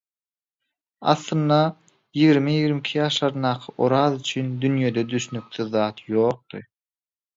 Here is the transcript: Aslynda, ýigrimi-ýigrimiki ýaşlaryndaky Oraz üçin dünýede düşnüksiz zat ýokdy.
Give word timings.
Aslynda, 1.11 1.57
ýigrimi-ýigrimiki 2.21 2.97
ýaşlaryndaky 3.01 3.75
Oraz 3.89 4.17
üçin 4.23 4.49
dünýede 4.65 5.05
düşnüksiz 5.13 5.71
zat 5.77 6.03
ýokdy. 6.09 6.63